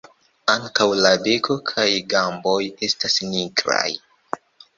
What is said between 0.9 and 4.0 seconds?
la beko kaj gamboj estas nigraj.